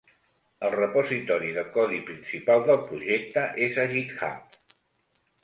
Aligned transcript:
El 0.69 0.71
repositori 0.75 1.51
de 1.57 1.65
codi 1.75 1.99
principal 2.07 2.65
del 2.71 2.81
projecte 2.89 3.45
és 3.69 3.79
a 3.85 3.87
GitHub. 3.95 4.59